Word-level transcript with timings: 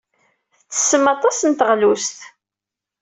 Tettessem 0.57 1.05
aṭas 1.13 1.37
n 1.43 1.51
teɣlust. 1.53 2.19